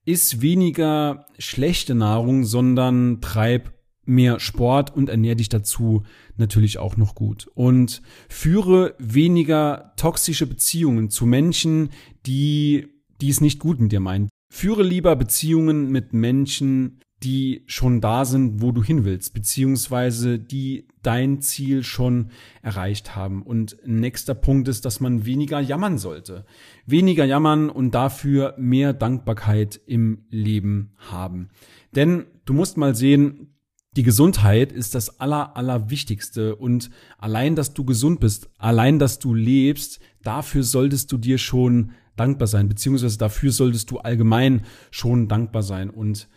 ist 0.04 0.42
weniger 0.42 1.26
schlechte 1.38 1.94
Nahrung, 1.94 2.44
sondern 2.44 3.20
treib 3.20 3.72
mehr 4.04 4.40
Sport 4.40 4.94
und 4.94 5.08
ernähr 5.08 5.34
dich 5.34 5.48
dazu 5.48 6.02
natürlich 6.36 6.78
auch 6.78 6.96
noch 6.96 7.14
gut. 7.14 7.48
Und 7.54 8.02
führe 8.28 8.94
weniger 8.98 9.92
toxische 9.96 10.46
Beziehungen 10.46 11.10
zu 11.10 11.26
Menschen, 11.26 11.90
die, 12.26 12.88
die 13.20 13.30
es 13.30 13.40
nicht 13.40 13.58
gut 13.58 13.80
mit 13.80 13.92
dir 13.92 14.00
meinen. 14.00 14.28
Führe 14.52 14.82
lieber 14.82 15.16
Beziehungen 15.16 15.90
mit 15.90 16.12
Menschen, 16.12 17.00
die 17.22 17.62
schon 17.66 18.00
da 18.00 18.24
sind, 18.24 18.60
wo 18.60 18.72
du 18.72 18.82
hin 18.82 19.04
willst, 19.04 19.32
beziehungsweise 19.32 20.38
die 20.38 20.88
dein 21.02 21.40
Ziel 21.40 21.84
schon 21.84 22.30
erreicht 22.62 23.14
haben. 23.14 23.42
Und 23.42 23.76
nächster 23.84 24.34
Punkt 24.34 24.68
ist, 24.68 24.84
dass 24.84 25.00
man 25.00 25.24
weniger 25.24 25.60
jammern 25.60 25.98
sollte. 25.98 26.44
Weniger 26.86 27.24
jammern 27.24 27.70
und 27.70 27.92
dafür 27.92 28.54
mehr 28.58 28.92
Dankbarkeit 28.92 29.80
im 29.86 30.24
Leben 30.30 30.92
haben. 30.96 31.50
Denn 31.94 32.26
du 32.44 32.54
musst 32.54 32.76
mal 32.76 32.94
sehen, 32.94 33.54
die 33.96 34.02
Gesundheit 34.02 34.72
ist 34.72 34.94
das 34.94 35.20
aller, 35.20 35.56
aller 35.56 35.90
Wichtigste 35.90 36.56
und 36.56 36.90
allein, 37.18 37.56
dass 37.56 37.74
du 37.74 37.84
gesund 37.84 38.20
bist, 38.20 38.48
allein, 38.58 38.98
dass 38.98 39.18
du 39.18 39.34
lebst, 39.34 40.00
dafür 40.22 40.62
solltest 40.62 41.12
du 41.12 41.18
dir 41.18 41.38
schon 41.38 41.92
dankbar 42.16 42.48
sein, 42.48 42.68
beziehungsweise 42.68 43.18
dafür 43.18 43.52
solltest 43.52 43.90
du 43.90 43.98
allgemein 43.98 44.62
schon 44.90 45.28
dankbar 45.28 45.62
sein 45.62 45.90
und 45.90 46.28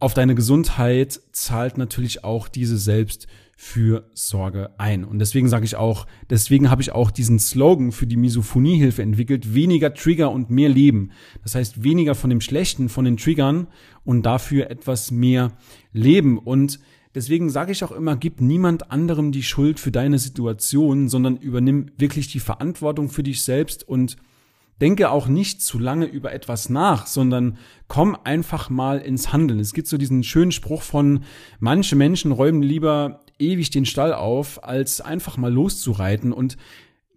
auf 0.00 0.12
deine 0.12 0.34
Gesundheit 0.34 1.20
zahlt 1.32 1.78
natürlich 1.78 2.24
auch 2.24 2.48
diese 2.48 2.76
Selbstfürsorge 2.76 4.78
ein. 4.78 5.04
Und 5.04 5.18
deswegen 5.18 5.48
sage 5.48 5.64
ich 5.64 5.76
auch, 5.76 6.06
deswegen 6.28 6.68
habe 6.68 6.82
ich 6.82 6.92
auch 6.92 7.10
diesen 7.10 7.38
Slogan 7.38 7.92
für 7.92 8.06
die 8.06 8.16
Misophoniehilfe 8.16 9.02
entwickelt, 9.02 9.54
weniger 9.54 9.94
Trigger 9.94 10.30
und 10.30 10.50
mehr 10.50 10.68
Leben. 10.68 11.12
Das 11.42 11.54
heißt, 11.54 11.84
weniger 11.84 12.14
von 12.14 12.28
dem 12.28 12.40
Schlechten, 12.40 12.88
von 12.88 13.04
den 13.04 13.16
Triggern 13.16 13.68
und 14.04 14.26
dafür 14.26 14.68
etwas 14.68 15.10
mehr 15.10 15.52
Leben. 15.92 16.38
Und 16.38 16.80
Deswegen 17.14 17.48
sage 17.48 17.72
ich 17.72 17.84
auch 17.84 17.92
immer, 17.92 18.16
gib 18.16 18.40
niemand 18.40 18.90
anderem 18.90 19.30
die 19.30 19.44
Schuld 19.44 19.78
für 19.78 19.92
deine 19.92 20.18
Situation, 20.18 21.08
sondern 21.08 21.36
übernimm 21.36 21.86
wirklich 21.96 22.28
die 22.32 22.40
Verantwortung 22.40 23.08
für 23.08 23.22
dich 23.22 23.42
selbst 23.42 23.86
und 23.88 24.16
denke 24.80 25.10
auch 25.10 25.28
nicht 25.28 25.62
zu 25.62 25.78
lange 25.78 26.06
über 26.06 26.32
etwas 26.32 26.68
nach, 26.68 27.06
sondern 27.06 27.56
komm 27.86 28.16
einfach 28.24 28.70
mal 28.70 28.98
ins 28.98 29.32
Handeln. 29.32 29.60
Es 29.60 29.72
gibt 29.72 29.86
so 29.86 29.96
diesen 29.96 30.24
schönen 30.24 30.52
Spruch 30.52 30.82
von, 30.82 31.24
manche 31.60 31.94
Menschen 31.94 32.32
räumen 32.32 32.62
lieber 32.62 33.24
ewig 33.38 33.70
den 33.70 33.86
Stall 33.86 34.12
auf, 34.12 34.64
als 34.64 35.00
einfach 35.00 35.36
mal 35.36 35.52
loszureiten. 35.52 36.32
Und 36.32 36.56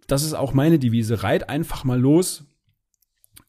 das 0.06 0.22
ist 0.22 0.34
auch 0.34 0.52
meine 0.52 0.78
Devise. 0.78 1.24
Reit 1.24 1.48
einfach 1.48 1.84
mal 1.84 2.00
los, 2.00 2.44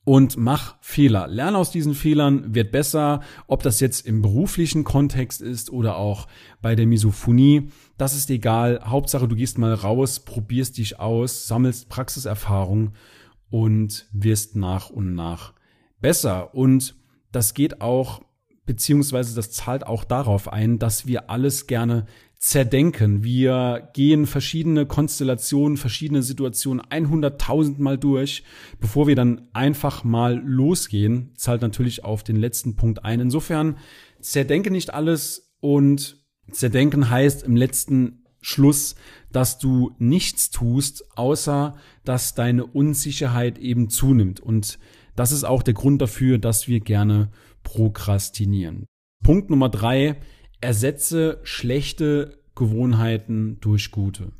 und 0.09 0.37
mach 0.37 0.75
Fehler. 0.81 1.27
Lern 1.27 1.55
aus 1.55 1.69
diesen 1.69 1.93
Fehlern, 1.93 2.55
wird 2.55 2.71
besser, 2.71 3.21
ob 3.45 3.61
das 3.61 3.79
jetzt 3.79 4.07
im 4.07 4.23
beruflichen 4.23 4.83
Kontext 4.83 5.39
ist 5.39 5.69
oder 5.71 5.97
auch 5.97 6.27
bei 6.63 6.73
der 6.73 6.87
Misophonie. 6.87 7.69
Das 7.99 8.15
ist 8.15 8.31
egal. 8.31 8.81
Hauptsache, 8.83 9.27
du 9.27 9.35
gehst 9.35 9.59
mal 9.59 9.71
raus, 9.71 10.21
probierst 10.21 10.79
dich 10.79 10.99
aus, 10.99 11.47
sammelst 11.47 11.89
Praxiserfahrung 11.89 12.93
und 13.51 14.07
wirst 14.11 14.55
nach 14.55 14.89
und 14.89 15.13
nach 15.13 15.53
besser. 16.01 16.55
Und 16.55 16.95
das 17.31 17.53
geht 17.53 17.79
auch, 17.79 18.23
beziehungsweise 18.65 19.35
das 19.35 19.51
zahlt 19.51 19.85
auch 19.85 20.03
darauf 20.03 20.51
ein, 20.51 20.79
dass 20.79 21.05
wir 21.05 21.29
alles 21.29 21.67
gerne 21.67 22.07
zerdenken. 22.39 23.23
Wir 23.23 23.89
gehen 23.93 24.25
verschiedene 24.25 24.85
Konstellationen, 24.85 25.77
verschiedene 25.77 26.23
Situationen 26.23 26.81
100.000 26.81 27.81
Mal 27.81 27.97
durch, 27.97 28.43
bevor 28.79 29.07
wir 29.07 29.15
dann 29.15 29.49
einfach 29.53 30.05
mal 30.05 30.41
losgehen. 30.43 31.33
Zahlt 31.35 31.61
natürlich 31.61 32.05
auf 32.05 32.23
den 32.23 32.37
letzten 32.37 32.77
Punkt 32.77 33.03
ein. 33.03 33.19
Insofern 33.19 33.77
zerdenke 34.21 34.71
nicht 34.71 34.93
alles 34.93 35.51
und 35.59 36.17
zerdenken 36.49 37.09
heißt 37.09 37.43
im 37.43 37.57
letzten 37.57 38.23
Schluss, 38.41 38.95
dass 39.33 39.59
du 39.59 39.91
nichts 39.99 40.49
tust, 40.49 41.17
außer 41.17 41.75
dass 42.05 42.35
deine 42.35 42.65
Unsicherheit 42.65 43.57
eben 43.57 43.89
zunimmt. 43.89 44.39
Und 44.39 44.79
das 45.17 45.33
ist 45.33 45.43
auch 45.43 45.61
der 45.61 45.73
Grund 45.73 46.01
dafür, 46.01 46.37
dass 46.37 46.69
wir 46.69 46.79
gerne 46.79 47.31
prokrastinieren. 47.63 48.85
Punkt 49.21 49.49
Nummer 49.49 49.67
drei 49.67 50.15
Ersetze 50.61 51.39
schlechte 51.43 52.39
Gewohnheiten 52.55 53.59
durch 53.61 53.91
gute. 53.91 54.31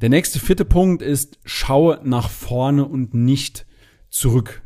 Der 0.00 0.08
nächste 0.08 0.40
vierte 0.40 0.64
Punkt 0.64 1.00
ist, 1.02 1.38
schaue 1.44 2.00
nach 2.04 2.28
vorne 2.28 2.84
und 2.84 3.14
nicht 3.14 3.66
zurück. 4.10 4.62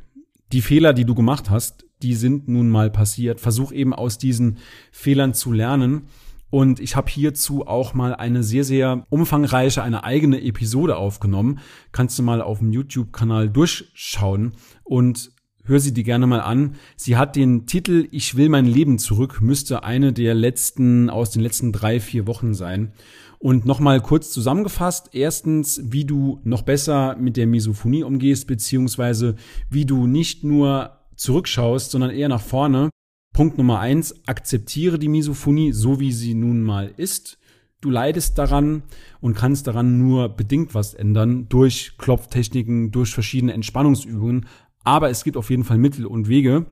Die 0.53 0.63
Fehler, 0.63 0.93
die 0.93 1.05
du 1.05 1.15
gemacht 1.15 1.51
hast, 1.51 1.85
die 2.03 2.15
sind 2.15 2.49
nun 2.49 2.69
mal 2.69 2.91
passiert. 2.91 3.41
Versuch 3.41 3.73
eben 3.73 3.93
aus 3.93 4.19
diesen 4.19 4.59
Fehlern 4.91 5.35
zu 5.35 5.53
lernen. 5.53 6.09
Und 6.49 6.81
ich 6.81 6.97
habe 6.97 7.11
hierzu 7.11 7.67
auch 7.67 7.95
mal 7.95 8.15
eine 8.15 8.43
sehr, 8.43 8.65
sehr 8.65 9.07
umfangreiche, 9.09 9.85
eine 9.85 10.03
eigene 10.03 10.43
Episode 10.43 10.97
aufgenommen. 10.97 11.61
Kannst 11.93 12.19
du 12.19 12.25
mal 12.25 12.43
auf 12.43 12.59
dem 12.59 12.73
YouTube-Kanal 12.73 13.51
durchschauen 13.51 14.55
und 14.83 15.31
hör 15.65 15.81
sie 15.81 15.93
dir 15.93 16.05
gerne 16.05 16.27
mal 16.27 16.41
an. 16.41 16.77
Sie 16.97 17.17
hat 17.17 17.37
den 17.37 17.67
Titel 17.67 18.09
Ich 18.11 18.37
will 18.37 18.49
mein 18.49 18.67
Leben 18.67 18.99
zurück, 18.99 19.41
müsste 19.41 19.85
eine 19.85 20.13
der 20.13 20.35
letzten, 20.35 21.11
aus 21.11 21.31
den 21.31 21.43
letzten 21.43 21.73
drei, 21.73 22.01
vier 22.01 22.27
Wochen 22.27 22.55
sein. 22.55 22.93
Und 23.39 23.65
nochmal 23.65 24.01
kurz 24.03 24.31
zusammengefasst. 24.31 25.11
Erstens, 25.13 25.81
wie 25.85 26.05
du 26.05 26.41
noch 26.45 26.63
besser 26.63 27.17
mit 27.17 27.37
der 27.37 27.47
Misophonie 27.47 28.03
umgehst, 28.03 28.47
beziehungsweise 28.47 29.37
wie 29.71 29.87
du 29.87 30.07
nicht 30.07 30.45
nur 30.45 30.99
zurückschaust, 31.17 31.91
sondern 31.91 32.11
eher 32.11 32.29
nach 32.29 32.43
vorne. 32.43 32.91
Punkt 33.33 33.57
Nummer 33.57 33.79
eins, 33.79 34.15
akzeptiere 34.27 34.99
die 34.99 35.09
Misophonie 35.09 35.73
so, 35.73 36.01
wie 36.01 36.13
sie 36.13 36.35
nun 36.35 36.63
mal 36.63 36.93
ist. 36.97 37.39
Du 37.81 37.89
leidest 37.89 38.37
daran 38.37 38.83
und 39.21 39.35
kannst 39.35 39.67
daran 39.67 39.99
nur 39.99 40.29
bedingt 40.29 40.75
was 40.75 40.93
ändern 40.93 41.49
durch 41.49 41.97
Klopftechniken, 41.97 42.91
durch 42.91 43.15
verschiedene 43.15 43.55
Entspannungsübungen, 43.55 44.47
aber 44.85 45.11
es 45.11 45.25
gibt 45.25 45.37
auf 45.37 45.51
jeden 45.51 45.65
Fall 45.65 45.79
Mittel 45.79 46.07
und 46.07 46.29
Wege. 46.29 46.67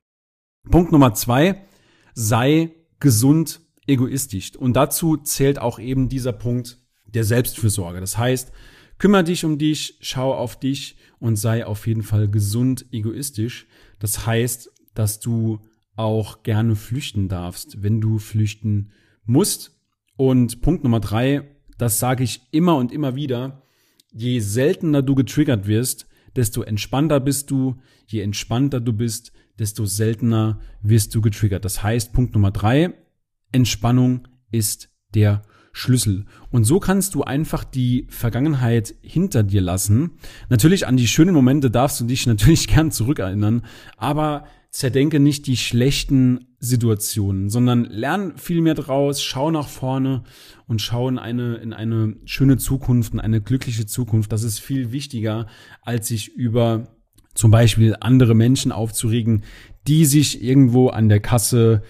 Punkt 0.69 0.91
Nummer 0.91 1.13
zwei, 1.13 1.63
sei 2.13 2.71
gesund 2.99 3.61
egoistisch. 3.87 4.55
Und 4.55 4.73
dazu 4.73 5.17
zählt 5.17 5.59
auch 5.59 5.79
eben 5.79 6.09
dieser 6.09 6.33
Punkt 6.33 6.77
der 7.05 7.23
Selbstfürsorge. 7.23 7.99
Das 7.99 8.17
heißt, 8.17 8.51
kümmere 8.97 9.23
dich 9.23 9.45
um 9.45 9.57
dich, 9.57 9.97
schau 10.01 10.33
auf 10.33 10.59
dich 10.59 10.97
und 11.19 11.35
sei 11.35 11.65
auf 11.65 11.87
jeden 11.87 12.03
Fall 12.03 12.29
gesund 12.29 12.85
egoistisch. 12.91 13.67
Das 13.99 14.25
heißt, 14.25 14.71
dass 14.93 15.19
du 15.19 15.59
auch 15.95 16.43
gerne 16.43 16.75
flüchten 16.75 17.27
darfst, 17.27 17.83
wenn 17.83 17.99
du 17.99 18.19
flüchten 18.19 18.91
musst. 19.25 19.77
Und 20.15 20.61
Punkt 20.61 20.83
Nummer 20.83 20.99
drei, 20.99 21.55
das 21.77 21.99
sage 21.99 22.23
ich 22.23 22.41
immer 22.51 22.75
und 22.77 22.91
immer 22.91 23.15
wieder, 23.15 23.61
je 24.11 24.39
seltener 24.39 25.01
du 25.01 25.15
getriggert 25.15 25.67
wirst, 25.67 26.08
desto 26.35 26.61
entspannter 26.61 27.19
bist 27.19 27.51
du. 27.51 27.75
Je 28.07 28.21
entspannter 28.21 28.79
du 28.79 28.93
bist, 28.93 29.31
desto 29.57 29.85
seltener 29.85 30.59
wirst 30.81 31.13
du 31.15 31.21
getriggert. 31.21 31.65
Das 31.65 31.83
heißt, 31.83 32.13
Punkt 32.13 32.33
Nummer 32.33 32.51
drei, 32.51 32.93
Entspannung 33.51 34.27
ist 34.51 34.89
der 35.13 35.41
Schlüssel. 35.71 36.25
Und 36.51 36.63
so 36.63 36.79
kannst 36.79 37.15
du 37.15 37.23
einfach 37.23 37.63
die 37.63 38.07
Vergangenheit 38.09 38.95
hinter 39.01 39.43
dir 39.43 39.61
lassen. 39.61 40.11
Natürlich 40.49 40.87
an 40.87 40.97
die 40.97 41.07
schönen 41.07 41.33
Momente 41.33 41.69
darfst 41.71 41.99
du 41.99 42.05
dich 42.05 42.25
natürlich 42.27 42.67
gern 42.67 42.91
zurückerinnern, 42.91 43.63
aber 43.97 44.45
zerdenke 44.71 45.19
nicht 45.19 45.47
die 45.47 45.57
schlechten 45.57 46.55
Situationen, 46.59 47.49
sondern 47.49 47.85
lern 47.85 48.37
viel 48.37 48.61
mehr 48.61 48.75
draus, 48.75 49.23
schau 49.23 49.49
nach 49.49 49.67
vorne 49.67 50.23
und 50.67 50.81
schau 50.81 51.07
in 51.09 51.17
eine, 51.17 51.55
in 51.55 51.73
eine 51.73 52.15
schöne 52.25 52.57
Zukunft, 52.57 53.13
in 53.13 53.19
eine 53.19 53.41
glückliche 53.41 53.85
Zukunft. 53.85 54.31
Das 54.31 54.43
ist 54.43 54.59
viel 54.59 54.91
wichtiger, 54.91 55.47
als 55.81 56.09
sich 56.09 56.33
über 56.35 56.95
zum 57.33 57.51
Beispiel 57.51 57.95
andere 57.99 58.35
Menschen 58.35 58.71
aufzuregen, 58.71 59.43
die 59.87 60.05
sich 60.05 60.43
irgendwo 60.43 60.89
an 60.89 61.09
der 61.09 61.21
Kasse 61.21 61.81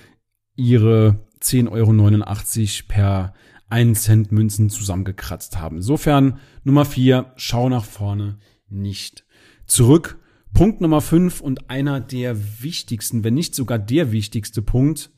ihre 0.56 1.20
10,89 1.42 1.70
Euro 1.72 2.88
per 2.88 3.34
1 3.70 4.04
Cent 4.04 4.32
Münzen 4.32 4.70
zusammengekratzt 4.70 5.58
haben. 5.58 5.78
Insofern 5.78 6.40
Nummer 6.64 6.86
vier, 6.86 7.34
schau 7.36 7.70
nach 7.70 7.86
vorne, 7.86 8.38
nicht 8.70 9.26
zurück. 9.66 10.19
Punkt 10.54 10.82
Nummer 10.82 11.02
fünf 11.02 11.42
und 11.42 11.70
einer 11.70 12.00
der 12.00 12.62
wichtigsten, 12.62 13.24
wenn 13.24 13.34
nicht 13.34 13.56
sogar 13.56 13.80
der 13.80 14.12
wichtigste 14.12 14.62
Punkt, 14.62 15.12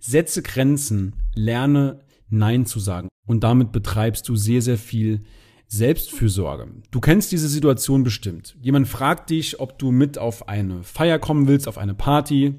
setze 0.00 0.42
Grenzen, 0.42 1.14
lerne 1.34 2.00
Nein 2.28 2.66
zu 2.66 2.80
sagen. 2.80 3.08
Und 3.26 3.44
damit 3.44 3.72
betreibst 3.72 4.28
du 4.28 4.36
sehr, 4.36 4.62
sehr 4.62 4.78
viel 4.78 5.22
Selbstfürsorge. 5.66 6.68
Du 6.90 7.00
kennst 7.00 7.30
diese 7.30 7.48
Situation 7.48 8.02
bestimmt. 8.02 8.56
Jemand 8.60 8.88
fragt 8.88 9.30
dich, 9.30 9.60
ob 9.60 9.78
du 9.78 9.90
mit 9.90 10.16
auf 10.16 10.48
eine 10.48 10.82
Feier 10.82 11.18
kommen 11.18 11.46
willst, 11.46 11.68
auf 11.68 11.76
eine 11.78 11.94
Party, 11.94 12.54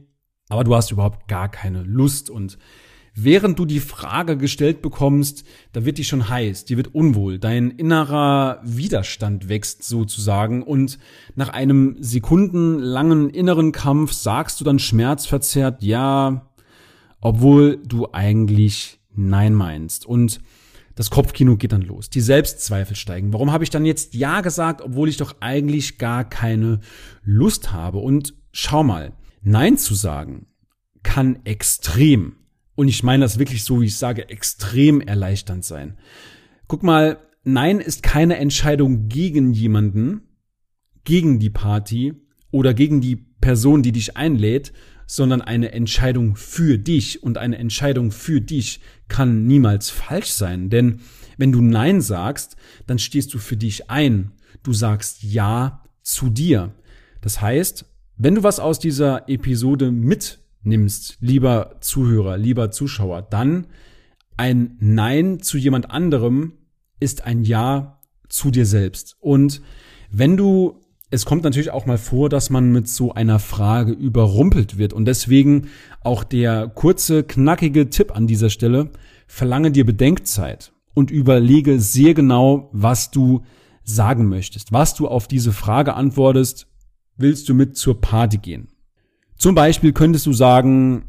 aber 0.47 0.63
du 0.63 0.75
hast 0.75 0.91
überhaupt 0.91 1.27
gar 1.27 1.49
keine 1.49 1.83
Lust 1.83 2.29
und 2.29 2.57
während 3.23 3.59
du 3.59 3.65
die 3.65 3.79
Frage 3.79 4.37
gestellt 4.37 4.81
bekommst, 4.81 5.43
da 5.73 5.85
wird 5.85 5.97
die 5.97 6.03
schon 6.03 6.29
heiß, 6.29 6.65
die 6.65 6.77
wird 6.77 6.93
unwohl, 6.93 7.39
dein 7.39 7.71
innerer 7.71 8.61
Widerstand 8.63 9.49
wächst 9.49 9.83
sozusagen 9.83 10.63
und 10.63 10.99
nach 11.35 11.49
einem 11.49 11.97
sekundenlangen 11.99 13.29
inneren 13.29 13.71
Kampf 13.71 14.13
sagst 14.13 14.59
du 14.59 14.65
dann 14.65 14.79
schmerzverzerrt 14.79 15.83
ja, 15.83 16.49
obwohl 17.21 17.77
du 17.85 18.09
eigentlich 18.11 18.99
nein 19.15 19.53
meinst 19.53 20.05
und 20.05 20.39
das 20.95 21.09
Kopfkino 21.09 21.55
geht 21.55 21.71
dann 21.71 21.81
los. 21.81 22.09
Die 22.09 22.19
Selbstzweifel 22.19 22.97
steigen. 22.97 23.31
Warum 23.31 23.53
habe 23.53 23.63
ich 23.63 23.69
dann 23.69 23.85
jetzt 23.85 24.15
Ja 24.15 24.41
gesagt, 24.41 24.81
obwohl 24.81 25.07
ich 25.07 25.15
doch 25.15 25.35
eigentlich 25.39 25.97
gar 25.97 26.25
keine 26.27 26.81
Lust 27.23 27.71
habe? 27.71 27.99
Und 27.99 28.33
schau 28.51 28.83
mal, 28.83 29.13
Nein 29.41 29.77
zu 29.77 29.95
sagen 29.95 30.47
kann 31.01 31.39
extrem, 31.45 32.35
und 32.79 32.87
ich 32.87 33.03
meine 33.03 33.25
das 33.25 33.37
wirklich 33.37 33.65
so, 33.65 33.81
wie 33.81 33.87
ich 33.87 33.97
sage, 33.97 34.29
extrem 34.29 35.01
erleichternd 35.01 35.65
sein. 35.65 35.97
Guck 36.69 36.81
mal, 36.81 37.17
Nein 37.43 37.81
ist 37.81 38.03
keine 38.03 38.37
Entscheidung 38.37 39.09
gegen 39.09 39.51
jemanden, 39.51 40.21
gegen 41.03 41.39
die 41.39 41.49
Party 41.49 42.13
oder 42.51 42.73
gegen 42.73 43.01
die 43.01 43.17
Person, 43.17 43.83
die 43.83 43.91
dich 43.91 44.15
einlädt, 44.15 44.71
sondern 45.07 45.41
eine 45.41 45.73
Entscheidung 45.73 46.37
für 46.37 46.77
dich. 46.77 47.21
Und 47.21 47.37
eine 47.37 47.57
Entscheidung 47.57 48.11
für 48.11 48.39
dich 48.39 48.79
kann 49.09 49.45
niemals 49.45 49.89
falsch 49.89 50.29
sein. 50.29 50.69
Denn 50.69 51.01
wenn 51.37 51.51
du 51.51 51.61
Nein 51.61 51.99
sagst, 51.99 52.55
dann 52.87 52.97
stehst 52.97 53.33
du 53.33 53.39
für 53.39 53.57
dich 53.57 53.89
ein. 53.89 54.31
Du 54.63 54.71
sagst 54.71 55.21
Ja 55.21 55.83
zu 56.01 56.29
dir. 56.29 56.73
Das 57.19 57.41
heißt, 57.41 57.83
wenn 58.15 58.35
du 58.35 58.43
was 58.43 58.61
aus 58.61 58.79
dieser 58.79 59.27
Episode 59.27 59.91
mitnimmst, 60.63 61.17
lieber 61.19 61.77
Zuhörer, 61.81 62.37
lieber 62.37 62.71
Zuschauer, 62.71 63.21
dann 63.21 63.67
ein 64.37 64.77
Nein 64.79 65.41
zu 65.41 65.57
jemand 65.57 65.91
anderem 65.91 66.53
ist 66.99 67.25
ein 67.25 67.43
Ja 67.43 67.99
zu 68.29 68.51
dir 68.51 68.65
selbst. 68.65 69.17
Und 69.19 69.61
wenn 70.11 70.37
du 70.37 70.81
es 71.11 71.25
kommt 71.25 71.43
natürlich 71.43 71.71
auch 71.71 71.87
mal 71.87 71.97
vor, 71.97 72.29
dass 72.29 72.51
man 72.51 72.71
mit 72.71 72.87
so 72.87 73.13
einer 73.13 73.39
Frage 73.39 73.93
überrumpelt 73.93 74.77
wird. 74.77 74.93
Und 74.93 75.05
deswegen 75.05 75.69
auch 76.01 76.23
der 76.23 76.67
kurze, 76.67 77.23
knackige 77.23 77.89
Tipp 77.89 78.15
an 78.15 78.27
dieser 78.27 78.51
Stelle. 78.51 78.91
Verlange 79.25 79.71
dir 79.71 79.87
Bedenkzeit 79.87 80.71
und 80.93 81.09
überlege 81.09 81.79
sehr 81.79 82.13
genau, 82.13 82.69
was 82.73 83.09
du 83.09 83.41
sagen 83.83 84.27
möchtest. 84.27 84.71
Was 84.71 84.93
du 84.93 85.07
auf 85.07 85.27
diese 85.27 85.51
Frage 85.51 85.95
antwortest, 85.95 86.67
willst 87.17 87.49
du 87.49 87.55
mit 87.55 87.75
zur 87.75 87.99
Party 87.99 88.37
gehen? 88.37 88.67
Zum 89.39 89.55
Beispiel 89.55 89.93
könntest 89.93 90.25
du 90.25 90.33
sagen, 90.33 91.05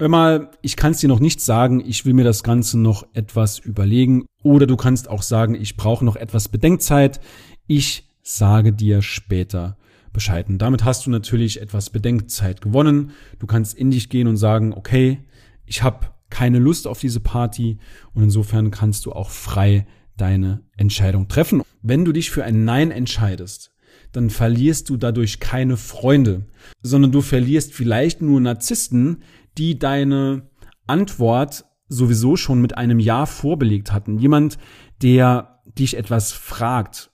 hör 0.00 0.08
mal, 0.08 0.50
ich 0.62 0.74
kann 0.74 0.90
es 0.90 0.98
dir 0.98 1.08
noch 1.08 1.20
nicht 1.20 1.40
sagen, 1.40 1.80
ich 1.80 2.04
will 2.04 2.12
mir 2.12 2.24
das 2.24 2.42
Ganze 2.42 2.76
noch 2.76 3.06
etwas 3.12 3.60
überlegen. 3.60 4.26
Oder 4.42 4.66
du 4.66 4.76
kannst 4.76 5.08
auch 5.08 5.22
sagen, 5.22 5.54
ich 5.54 5.76
brauche 5.76 6.04
noch 6.04 6.16
etwas 6.16 6.48
Bedenkzeit. 6.48 7.20
Ich 7.68 8.10
sage 8.20 8.72
dir 8.72 9.00
später 9.00 9.76
Bescheid. 10.12 10.48
Und 10.48 10.58
damit 10.58 10.84
hast 10.84 11.06
du 11.06 11.10
natürlich 11.10 11.62
etwas 11.62 11.90
Bedenkzeit 11.90 12.60
gewonnen. 12.60 13.12
Du 13.38 13.46
kannst 13.46 13.74
in 13.74 13.92
dich 13.92 14.08
gehen 14.08 14.26
und 14.26 14.38
sagen, 14.38 14.74
okay, 14.74 15.20
ich 15.64 15.84
habe 15.84 16.08
keine 16.30 16.58
Lust 16.58 16.88
auf 16.88 16.98
diese 16.98 17.20
Party 17.20 17.78
und 18.12 18.24
insofern 18.24 18.72
kannst 18.72 19.06
du 19.06 19.12
auch 19.12 19.30
frei 19.30 19.86
deine 20.16 20.62
Entscheidung 20.76 21.28
treffen. 21.28 21.62
Wenn 21.80 22.04
du 22.04 22.10
dich 22.10 22.32
für 22.32 22.42
ein 22.42 22.64
Nein 22.64 22.90
entscheidest, 22.90 23.71
dann 24.12 24.30
verlierst 24.30 24.88
du 24.90 24.96
dadurch 24.96 25.40
keine 25.40 25.76
Freunde, 25.76 26.46
sondern 26.82 27.12
du 27.12 27.20
verlierst 27.20 27.72
vielleicht 27.72 28.22
nur 28.22 28.40
Narzissten, 28.40 29.22
die 29.58 29.78
deine 29.78 30.50
Antwort 30.86 31.64
sowieso 31.88 32.36
schon 32.36 32.60
mit 32.60 32.76
einem 32.76 32.98
Ja 32.98 33.26
vorbelegt 33.26 33.92
hatten. 33.92 34.18
Jemand, 34.18 34.58
der 35.02 35.60
dich 35.78 35.96
etwas 35.96 36.32
fragt 36.32 37.10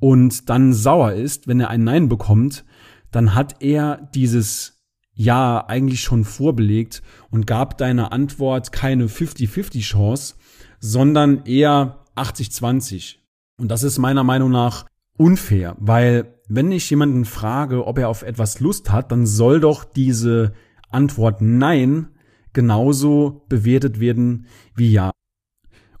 und 0.00 0.48
dann 0.48 0.72
sauer 0.72 1.12
ist, 1.12 1.46
wenn 1.46 1.60
er 1.60 1.70
ein 1.70 1.84
Nein 1.84 2.08
bekommt, 2.08 2.64
dann 3.10 3.34
hat 3.34 3.62
er 3.62 4.08
dieses 4.14 4.80
Ja 5.12 5.66
eigentlich 5.66 6.00
schon 6.00 6.24
vorbelegt 6.24 7.02
und 7.30 7.46
gab 7.46 7.78
deiner 7.78 8.12
Antwort 8.12 8.72
keine 8.72 9.06
50-50 9.06 9.80
Chance, 9.80 10.34
sondern 10.78 11.44
eher 11.44 12.04
80-20. 12.16 13.16
Und 13.58 13.68
das 13.68 13.82
ist 13.82 13.98
meiner 13.98 14.24
Meinung 14.24 14.50
nach 14.50 14.86
unfair, 15.20 15.76
weil 15.78 16.34
wenn 16.48 16.72
ich 16.72 16.88
jemanden 16.88 17.26
frage, 17.26 17.86
ob 17.86 17.98
er 17.98 18.08
auf 18.08 18.22
etwas 18.22 18.58
Lust 18.58 18.90
hat, 18.90 19.12
dann 19.12 19.26
soll 19.26 19.60
doch 19.60 19.84
diese 19.84 20.54
Antwort 20.88 21.42
Nein 21.42 22.08
genauso 22.54 23.44
bewertet 23.50 24.00
werden 24.00 24.46
wie 24.74 24.90
Ja. 24.90 25.10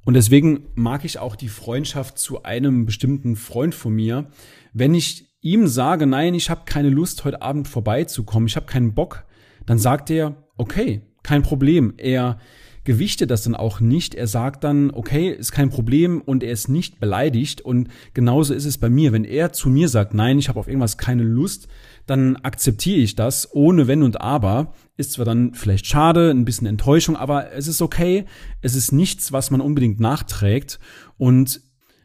Und 0.06 0.14
deswegen 0.14 0.68
mag 0.74 1.04
ich 1.04 1.18
auch 1.18 1.36
die 1.36 1.50
Freundschaft 1.50 2.18
zu 2.18 2.44
einem 2.44 2.86
bestimmten 2.86 3.36
Freund 3.36 3.74
von 3.74 3.92
mir. 3.94 4.30
Wenn 4.72 4.94
ich 4.94 5.36
ihm 5.42 5.66
sage, 5.66 6.06
nein, 6.06 6.32
ich 6.32 6.48
habe 6.48 6.62
keine 6.64 6.88
Lust, 6.88 7.24
heute 7.24 7.42
Abend 7.42 7.68
vorbeizukommen, 7.68 8.46
ich 8.46 8.56
habe 8.56 8.66
keinen 8.66 8.94
Bock, 8.94 9.24
dann 9.66 9.78
sagt 9.78 10.08
er, 10.08 10.48
okay, 10.56 11.02
kein 11.22 11.42
Problem. 11.42 11.92
Er 11.98 12.38
gewichtet 12.84 13.30
das 13.30 13.42
dann 13.42 13.54
auch 13.54 13.80
nicht. 13.80 14.14
Er 14.14 14.26
sagt 14.26 14.64
dann, 14.64 14.90
okay, 14.90 15.30
ist 15.30 15.52
kein 15.52 15.70
Problem 15.70 16.20
und 16.20 16.42
er 16.42 16.52
ist 16.52 16.68
nicht 16.68 17.00
beleidigt. 17.00 17.60
Und 17.60 17.88
genauso 18.14 18.54
ist 18.54 18.64
es 18.64 18.78
bei 18.78 18.88
mir. 18.88 19.12
Wenn 19.12 19.24
er 19.24 19.52
zu 19.52 19.68
mir 19.68 19.88
sagt, 19.88 20.14
nein, 20.14 20.38
ich 20.38 20.48
habe 20.48 20.58
auf 20.58 20.68
irgendwas 20.68 20.98
keine 20.98 21.22
Lust, 21.22 21.68
dann 22.06 22.36
akzeptiere 22.36 23.00
ich 23.00 23.16
das 23.16 23.54
ohne 23.54 23.86
Wenn 23.86 24.02
und 24.02 24.20
Aber. 24.20 24.74
Ist 24.96 25.12
zwar 25.12 25.24
dann 25.24 25.54
vielleicht 25.54 25.86
schade, 25.86 26.30
ein 26.30 26.44
bisschen 26.44 26.66
Enttäuschung, 26.66 27.16
aber 27.16 27.52
es 27.52 27.66
ist 27.66 27.82
okay. 27.82 28.24
Es 28.62 28.74
ist 28.74 28.92
nichts, 28.92 29.32
was 29.32 29.50
man 29.50 29.60
unbedingt 29.60 30.00
nachträgt. 30.00 30.80
Und 31.18 31.60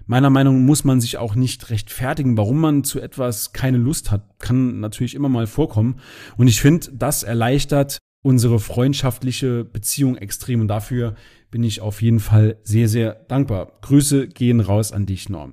meiner 0.06 0.30
Meinung 0.30 0.60
nach 0.60 0.66
muss 0.68 0.84
man 0.84 1.02
sich 1.02 1.18
auch 1.18 1.36
nicht 1.36 1.70
rechtfertigen, 1.70 2.38
warum 2.38 2.60
man 2.60 2.84
zu 2.84 3.00
etwas 3.00 3.54
keine 3.54 3.78
Lust 3.78 4.12
hat. 4.12 4.40
Kann 4.40 4.80
natürlich 4.80 5.16
immer 5.16 5.30
mal 5.30 5.48
vorkommen. 5.48 6.00
Und 6.38 6.48
ich 6.48 6.62
finde, 6.62 6.90
das 6.94 7.24
erleichtert 7.24 7.98
unsere 8.26 8.60
freundschaftliche 8.60 9.64
Beziehung 9.64 10.18
extrem. 10.18 10.62
Und 10.62 10.68
dafür 10.68 11.14
bin 11.52 11.64
ich 11.64 11.80
auf 11.80 12.02
jeden 12.02 12.20
Fall 12.20 12.58
sehr, 12.64 12.90
sehr 12.90 13.14
dankbar. 13.14 13.78
Grüße 13.82 14.28
gehen 14.28 14.62
raus 14.62 14.92
an 14.92 15.06
dich, 15.06 15.30
Norm. 15.30 15.52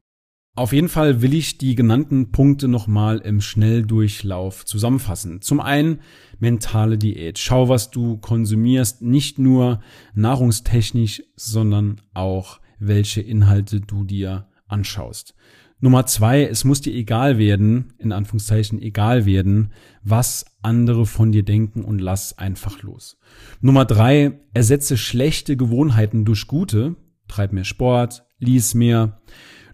Auf 0.56 0.72
jeden 0.72 0.88
Fall 0.88 1.20
will 1.20 1.34
ich 1.34 1.58
die 1.58 1.74
genannten 1.74 2.30
Punkte 2.30 2.68
nochmal 2.68 3.18
im 3.18 3.42
Schnelldurchlauf 3.42 4.64
zusammenfassen. 4.64 5.42
Zum 5.42 5.60
einen 5.60 6.00
mentale 6.40 6.96
Diät. 6.96 7.38
Schau, 7.38 7.68
was 7.68 7.90
du 7.90 8.16
konsumierst, 8.16 9.02
nicht 9.02 9.38
nur 9.38 9.80
nahrungstechnisch, 10.14 11.22
sondern 11.36 12.00
auch 12.14 12.58
welche 12.78 13.20
Inhalte 13.20 13.80
du 13.80 14.04
dir 14.04 14.48
anschaust. 14.66 15.34
Nummer 15.84 16.06
zwei, 16.06 16.44
es 16.44 16.62
muss 16.62 16.80
dir 16.80 16.94
egal 16.94 17.38
werden, 17.38 17.92
in 17.98 18.12
Anführungszeichen 18.12 18.80
egal 18.80 19.26
werden, 19.26 19.72
was 20.04 20.46
andere 20.62 21.06
von 21.06 21.32
dir 21.32 21.42
denken 21.42 21.82
und 21.82 22.00
lass 22.00 22.38
einfach 22.38 22.82
los. 22.82 23.18
Nummer 23.60 23.84
drei, 23.84 24.38
ersetze 24.54 24.96
schlechte 24.96 25.56
Gewohnheiten 25.56 26.24
durch 26.24 26.46
gute, 26.46 26.94
treib 27.26 27.52
mehr 27.52 27.64
Sport, 27.64 28.24
lies 28.38 28.74
mehr. 28.74 29.22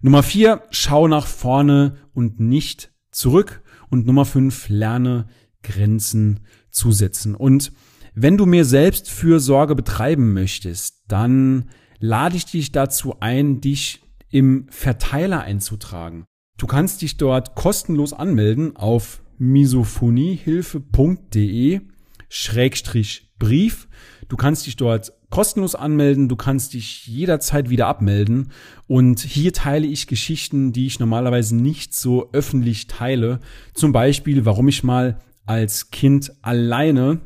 Nummer 0.01 0.23
vier, 0.23 0.63
schau 0.71 1.07
nach 1.07 1.27
vorne 1.27 1.97
und 2.15 2.39
nicht 2.39 2.91
zurück. 3.11 3.61
Und 3.91 4.07
Nummer 4.07 4.25
fünf, 4.25 4.67
lerne 4.67 5.27
Grenzen 5.61 6.39
zu 6.71 6.91
setzen. 6.91 7.35
Und 7.35 7.71
wenn 8.15 8.35
du 8.35 8.47
mir 8.47 8.65
selbst 8.65 9.11
Fürsorge 9.11 9.75
betreiben 9.75 10.33
möchtest, 10.33 11.03
dann 11.07 11.69
lade 11.99 12.35
ich 12.35 12.45
dich 12.47 12.71
dazu 12.71 13.19
ein, 13.19 13.61
dich 13.61 14.01
im 14.29 14.67
Verteiler 14.69 15.41
einzutragen. 15.41 16.25
Du 16.57 16.67
kannst 16.67 17.01
dich 17.01 17.17
dort 17.17 17.55
kostenlos 17.55 18.13
anmelden 18.13 18.75
auf 18.75 19.23
misophoniehilfe.de 19.37 21.81
Schrägstrich 22.27 23.29
Brief. 23.39 23.87
Du 24.27 24.35
kannst 24.35 24.67
dich 24.67 24.75
dort 24.75 25.13
kostenlos 25.29 25.75
anmelden, 25.75 26.27
du 26.27 26.35
kannst 26.35 26.73
dich 26.73 27.07
jederzeit 27.07 27.69
wieder 27.69 27.87
abmelden 27.87 28.51
und 28.87 29.21
hier 29.21 29.53
teile 29.53 29.87
ich 29.87 30.07
Geschichten, 30.07 30.73
die 30.73 30.85
ich 30.85 30.99
normalerweise 30.99 31.55
nicht 31.55 31.93
so 31.93 32.29
öffentlich 32.33 32.87
teile. 32.87 33.39
Zum 33.73 33.93
Beispiel, 33.93 34.43
warum 34.45 34.67
ich 34.67 34.83
mal 34.83 35.19
als 35.45 35.91
Kind 35.91 36.33
alleine 36.41 37.21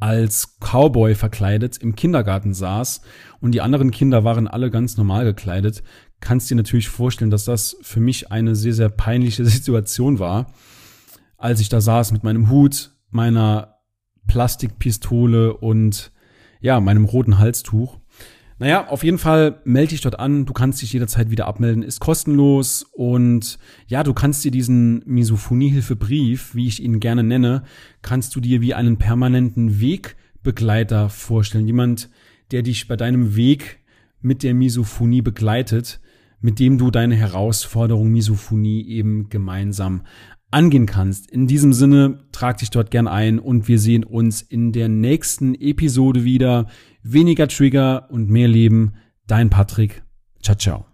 als 0.00 0.58
Cowboy 0.60 1.14
verkleidet 1.14 1.76
im 1.76 1.94
Kindergarten 1.94 2.54
saß 2.54 3.02
und 3.40 3.52
die 3.52 3.60
anderen 3.60 3.90
Kinder 3.90 4.24
waren 4.24 4.48
alle 4.48 4.70
ganz 4.70 4.96
normal 4.96 5.24
gekleidet, 5.24 5.82
kannst 6.20 6.50
dir 6.50 6.54
natürlich 6.56 6.88
vorstellen, 6.88 7.30
dass 7.30 7.44
das 7.44 7.76
für 7.82 8.00
mich 8.00 8.32
eine 8.32 8.56
sehr, 8.56 8.72
sehr 8.72 8.88
peinliche 8.88 9.44
Situation 9.46 10.18
war, 10.18 10.52
als 11.36 11.60
ich 11.60 11.68
da 11.68 11.80
saß 11.80 12.12
mit 12.12 12.24
meinem 12.24 12.50
Hut, 12.50 12.92
meiner 13.10 13.76
Plastikpistole 14.26 15.54
und 15.54 16.12
ja, 16.60 16.80
meinem 16.80 17.04
roten 17.04 17.38
Halstuch. 17.38 17.99
Naja, 18.60 18.88
auf 18.88 19.02
jeden 19.02 19.16
Fall 19.16 19.58
melde 19.64 19.88
dich 19.88 20.02
dort 20.02 20.20
an. 20.20 20.44
Du 20.44 20.52
kannst 20.52 20.82
dich 20.82 20.92
jederzeit 20.92 21.30
wieder 21.30 21.46
abmelden, 21.46 21.82
ist 21.82 21.98
kostenlos 21.98 22.82
und 22.92 23.58
ja, 23.86 24.02
du 24.02 24.12
kannst 24.12 24.44
dir 24.44 24.50
diesen 24.50 25.02
Misophonie-Hilfebrief, 25.06 26.54
wie 26.54 26.66
ich 26.66 26.82
ihn 26.82 27.00
gerne 27.00 27.22
nenne, 27.22 27.62
kannst 28.02 28.36
du 28.36 28.40
dir 28.40 28.60
wie 28.60 28.74
einen 28.74 28.98
permanenten 28.98 29.80
Wegbegleiter 29.80 31.08
vorstellen. 31.08 31.66
Jemand, 31.66 32.10
der 32.50 32.60
dich 32.60 32.86
bei 32.86 32.96
deinem 32.96 33.34
Weg 33.34 33.78
mit 34.20 34.42
der 34.42 34.52
Misophonie 34.52 35.22
begleitet, 35.22 35.98
mit 36.42 36.58
dem 36.58 36.76
du 36.76 36.90
deine 36.90 37.16
Herausforderung 37.16 38.10
Misophonie 38.10 38.86
eben 38.86 39.30
gemeinsam 39.30 40.02
angehen 40.50 40.86
kannst. 40.86 41.30
In 41.30 41.46
diesem 41.46 41.72
Sinne, 41.72 42.24
trag 42.32 42.58
dich 42.58 42.70
dort 42.70 42.90
gern 42.90 43.08
ein 43.08 43.38
und 43.38 43.68
wir 43.68 43.78
sehen 43.78 44.04
uns 44.04 44.42
in 44.42 44.72
der 44.72 44.88
nächsten 44.88 45.54
Episode 45.54 46.24
wieder. 46.24 46.66
Weniger 47.02 47.48
Trigger 47.48 48.08
und 48.10 48.30
mehr 48.30 48.48
Leben. 48.48 48.94
Dein 49.26 49.50
Patrick. 49.50 50.02
Ciao, 50.42 50.56
ciao. 50.56 50.86